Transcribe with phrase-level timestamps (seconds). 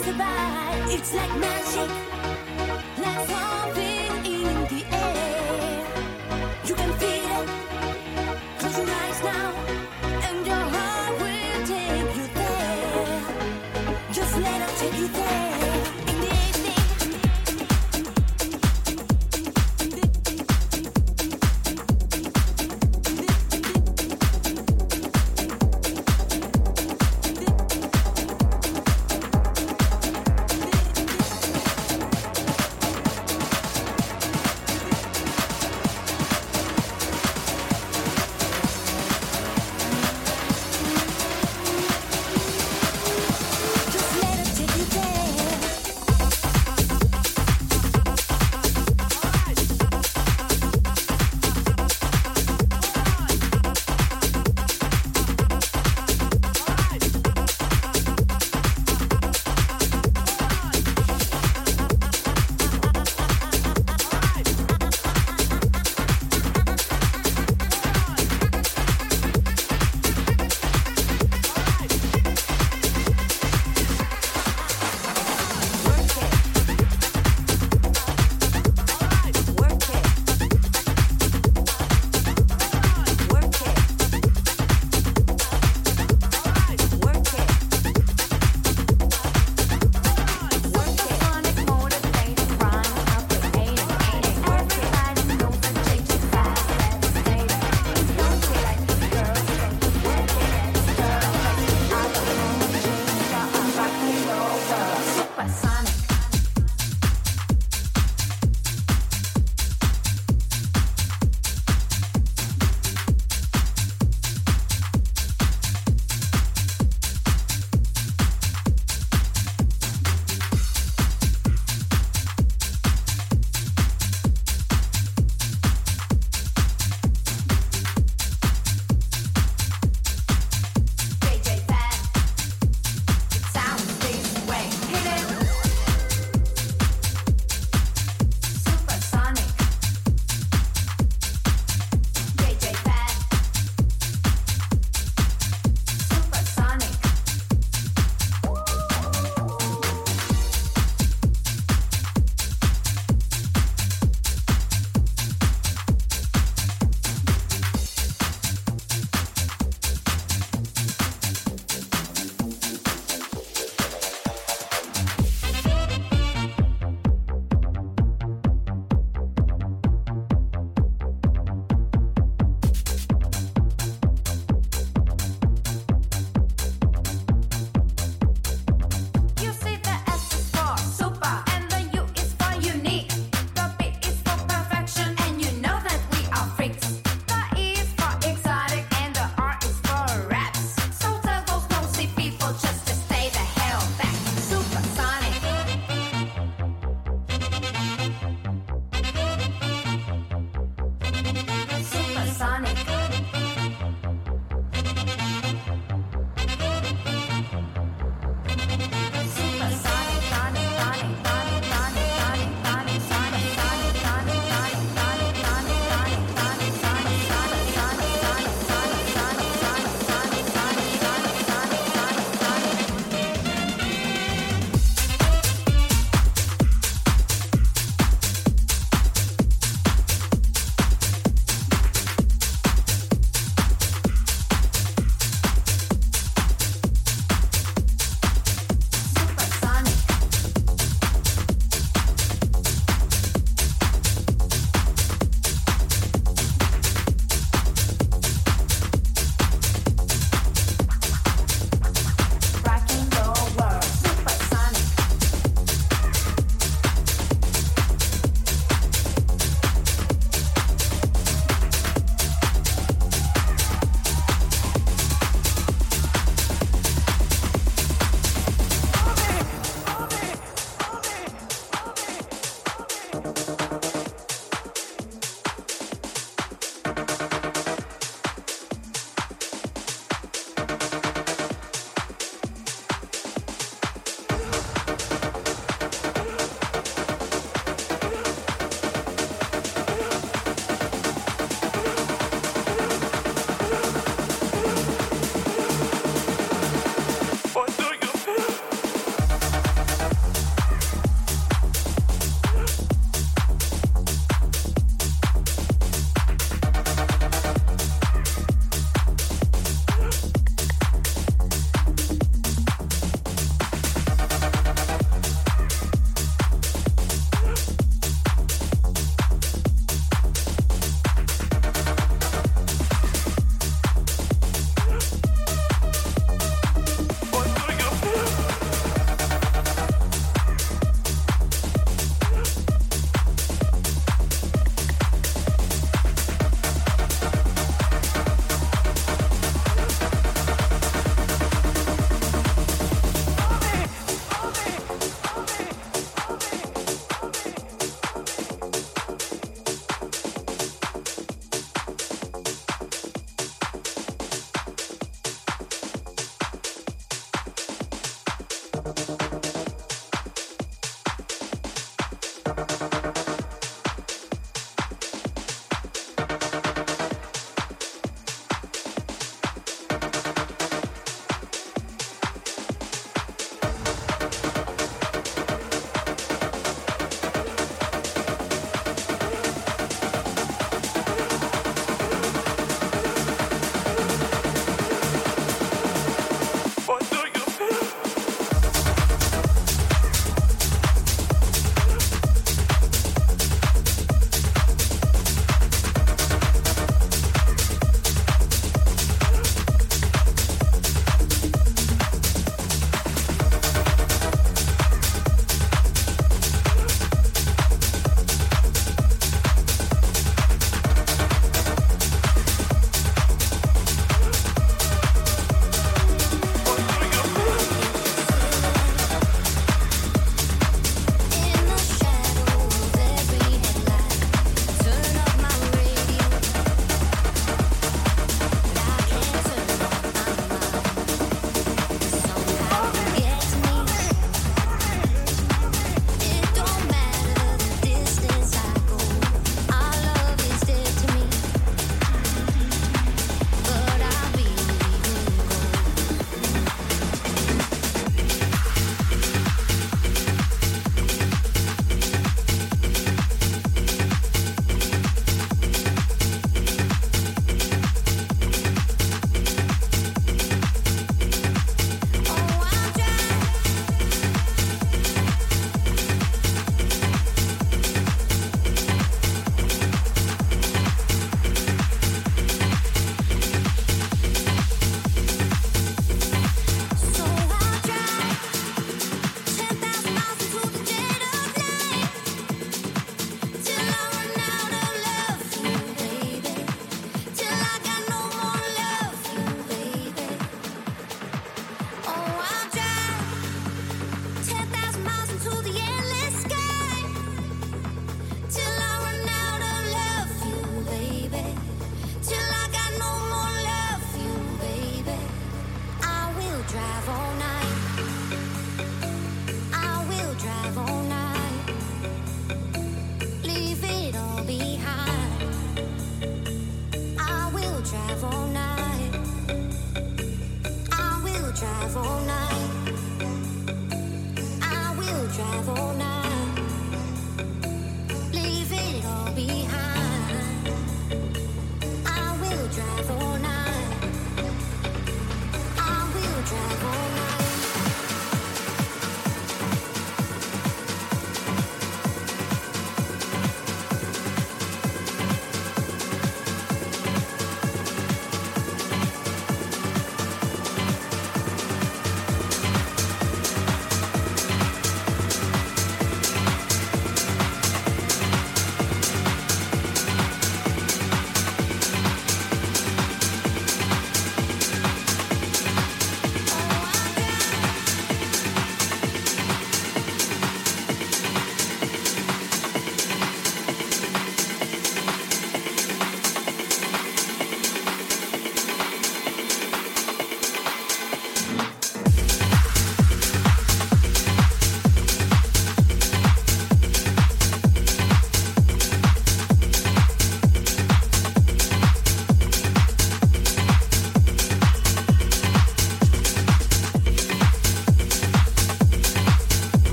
[0.00, 1.90] It's like magic,
[2.98, 3.97] like something.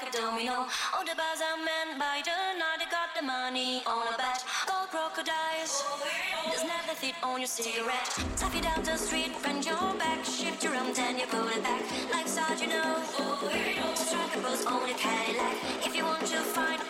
[0.00, 0.66] Like a domino.
[0.94, 4.44] All the bars are men by the night, they got the money on a bet.
[4.66, 5.84] Gold crocodiles,
[6.46, 8.08] there's fit on your cigarette.
[8.36, 11.62] Tap you down the street, bend your back, shift your arms and you pull it
[11.62, 11.82] back.
[12.12, 12.96] Life's hard, you know.
[13.94, 15.56] Strike a on a Cadillac.
[15.86, 16.89] If you want to find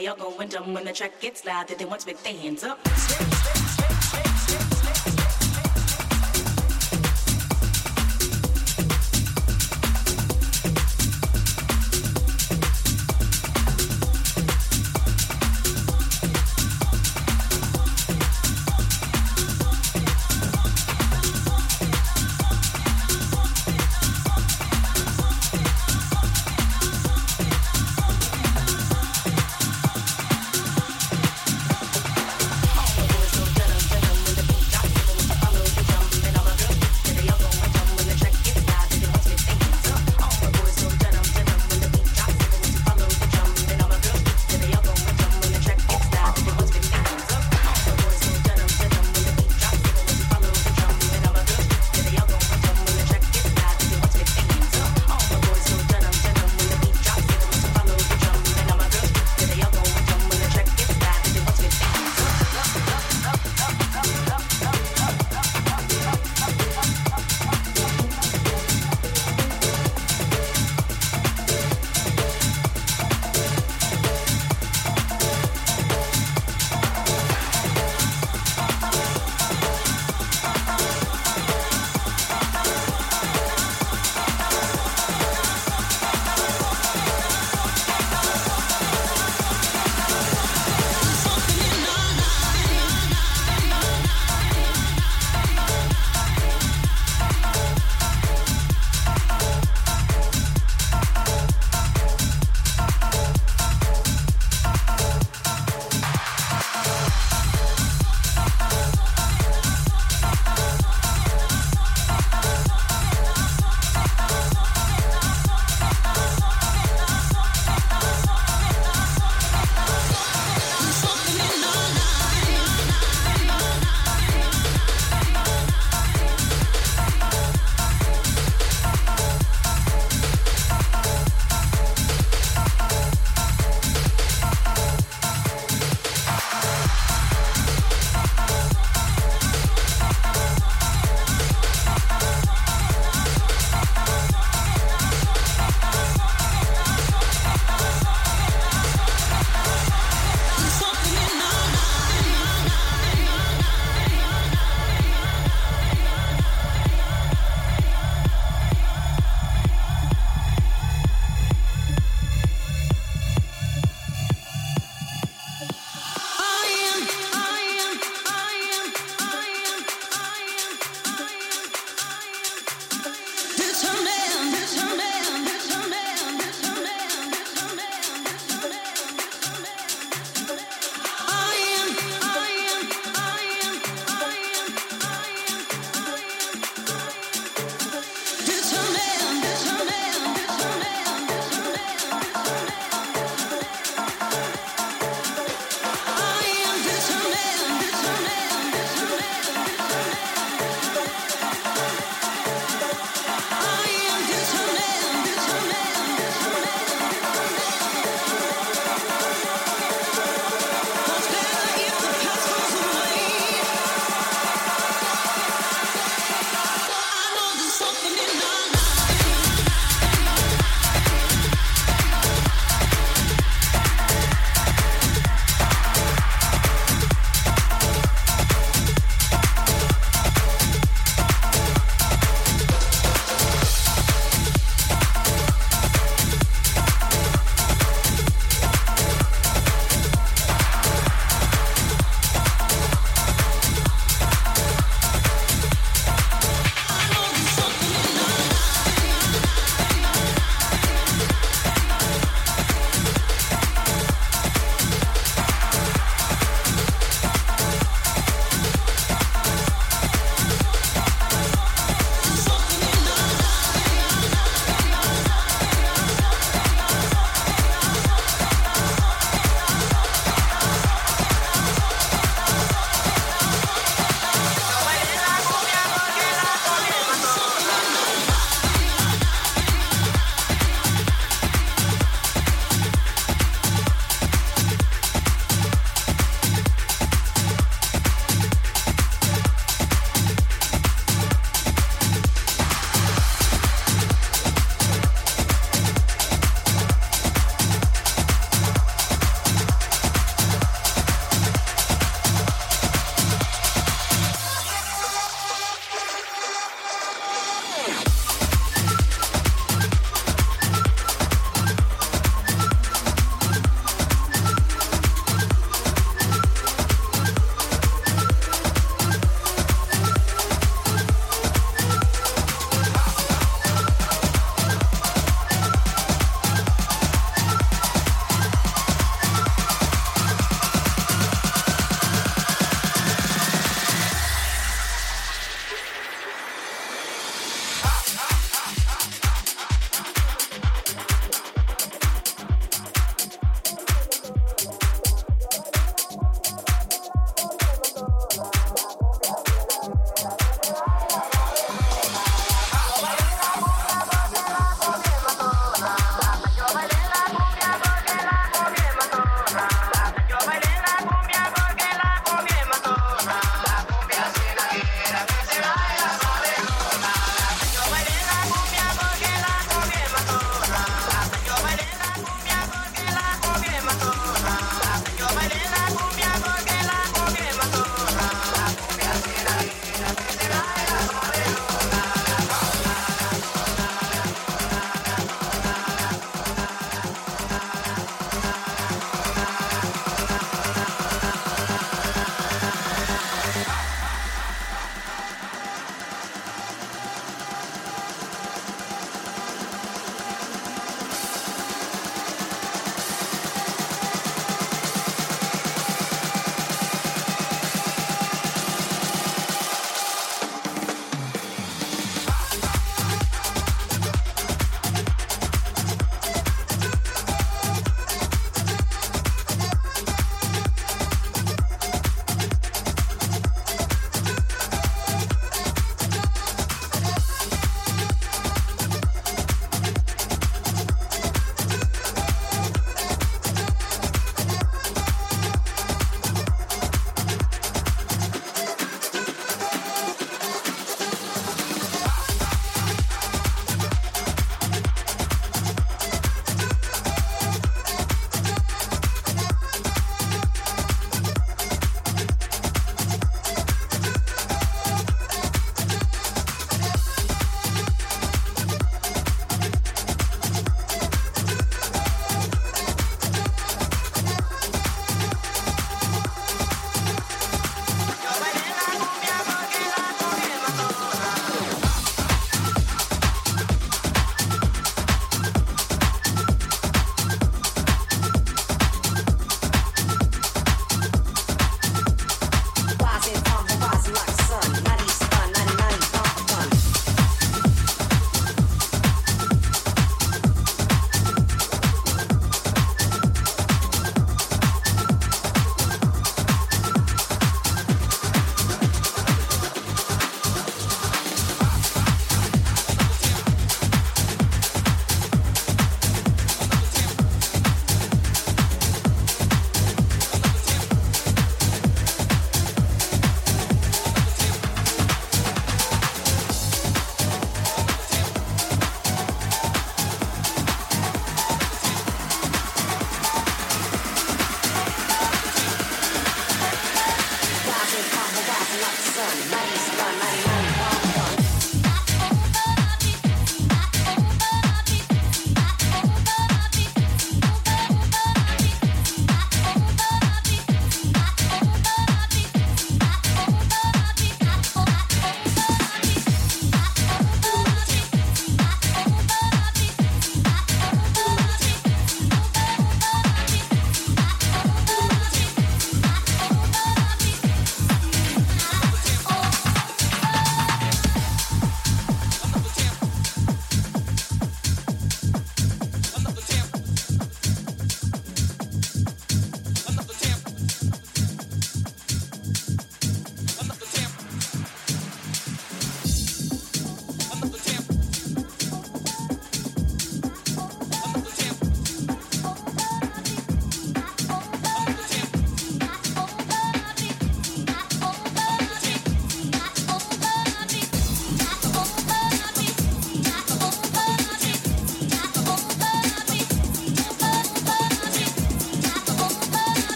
[0.00, 1.68] They all going dumb when the track gets loud.
[1.68, 2.79] That they want to make their hands up.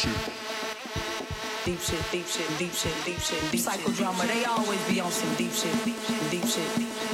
[0.00, 0.16] shit.
[1.64, 5.28] Deep shit, deep shit, deep shit, deep shit, deep Psychodrama, they always be on some
[5.36, 6.70] deep shit, deep shit, deep shit,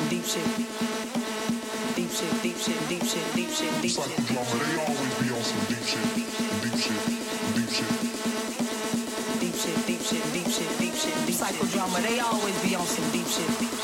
[0.08, 0.46] deep shit.
[1.96, 4.06] Deep shit, deep shit, deep shit, deep shit, deep shit.
[4.06, 6.98] Psychodrama, they always be on some deep shit, deep shit,
[7.58, 7.90] deep shit.
[9.40, 11.14] Deep shit, deep shit, deep shit, deep shit.
[11.34, 13.75] Psychodrama, they always be on some deep shit.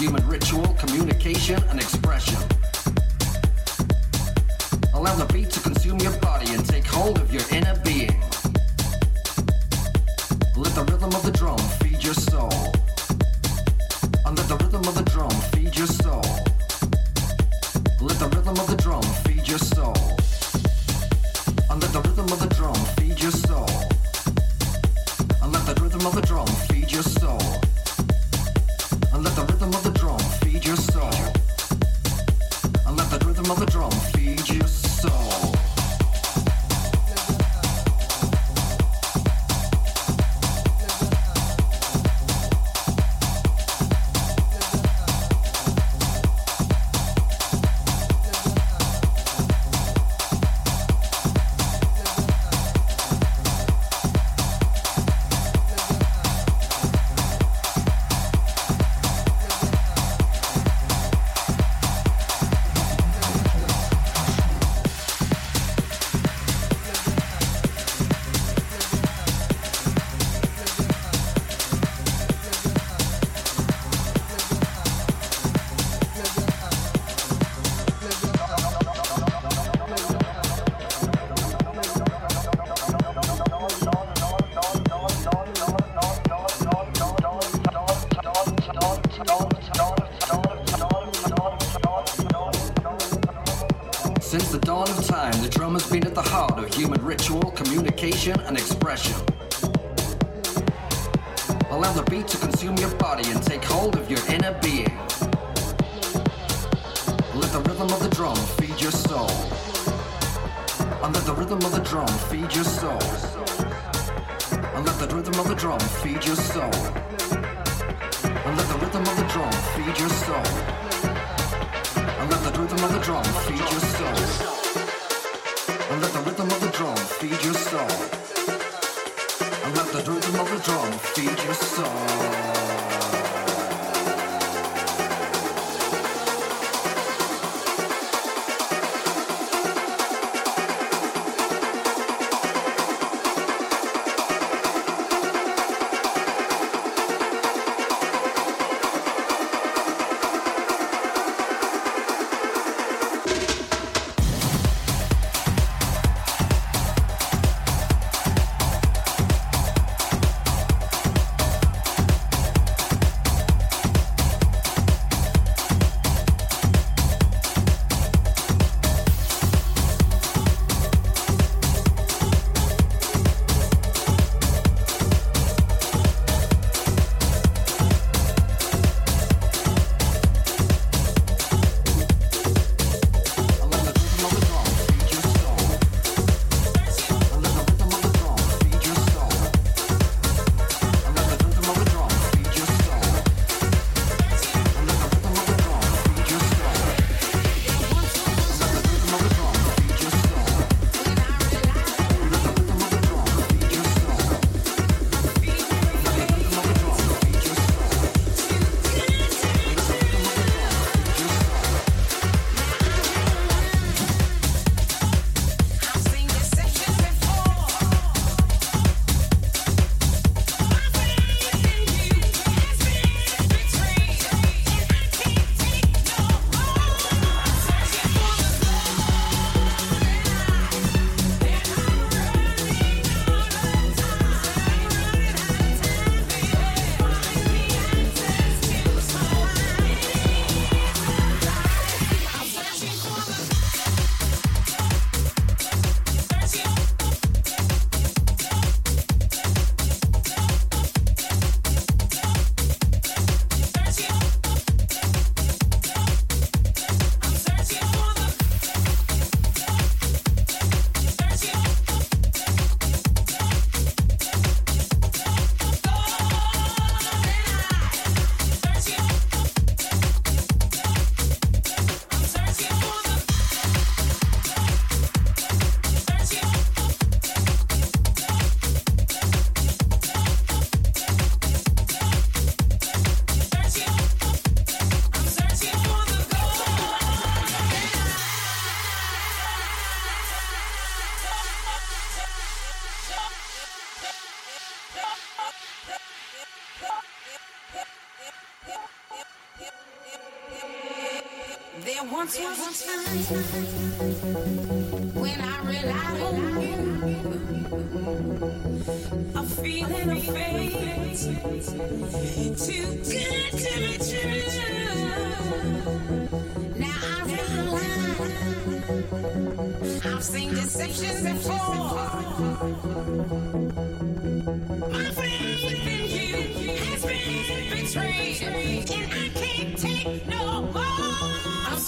[0.00, 2.38] human ritual, communication, and expression.
[4.94, 7.99] Allow the beat to consume your body and take hold of your inner being.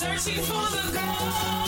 [0.03, 1.62] Searching for the golden